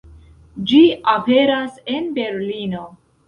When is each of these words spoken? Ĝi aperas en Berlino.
Ĝi 0.69 0.79
aperas 1.11 1.77
en 1.97 2.09
Berlino. 2.17 2.85